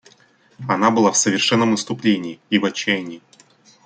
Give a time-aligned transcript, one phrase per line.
[0.67, 3.21] Она была в совершенном исступлении и– в отчаянии.